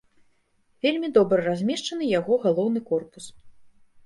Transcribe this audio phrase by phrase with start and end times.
[0.85, 3.29] Вельмі добра размешчаны яго галоўны корпус.